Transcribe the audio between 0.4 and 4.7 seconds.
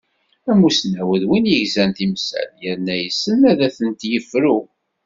Amusnaw d win yegzan timsal yerna yessen ad atent-yefru.